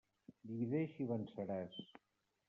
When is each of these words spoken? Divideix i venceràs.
Divideix 0.51 0.95
i 1.03 1.07
venceràs. 1.11 1.77